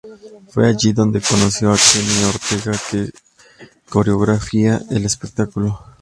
Fue 0.47 0.67
allí 0.67 0.93
donde 0.93 1.21
conoció 1.21 1.71
a 1.71 1.77
Kenny 1.77 2.23
Ortega 2.23 2.75
que 2.89 3.11
coreografió 3.87 4.79
el 4.89 5.05
espectáculo. 5.05 5.79